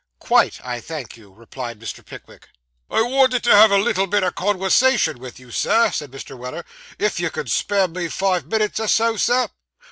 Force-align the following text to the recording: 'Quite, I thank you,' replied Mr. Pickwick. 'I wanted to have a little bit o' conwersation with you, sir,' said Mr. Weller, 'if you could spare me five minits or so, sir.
'Quite, 0.17 0.59
I 0.65 0.79
thank 0.79 1.15
you,' 1.15 1.31
replied 1.31 1.79
Mr. 1.79 2.03
Pickwick. 2.03 2.49
'I 2.89 3.03
wanted 3.03 3.43
to 3.43 3.55
have 3.55 3.69
a 3.69 3.77
little 3.77 4.07
bit 4.07 4.23
o' 4.23 4.31
conwersation 4.31 5.19
with 5.19 5.39
you, 5.39 5.51
sir,' 5.51 5.91
said 5.91 6.09
Mr. 6.09 6.35
Weller, 6.35 6.65
'if 6.97 7.19
you 7.19 7.29
could 7.29 7.51
spare 7.51 7.87
me 7.87 8.07
five 8.07 8.47
minits 8.47 8.79
or 8.79 8.87
so, 8.87 9.15
sir. 9.15 9.47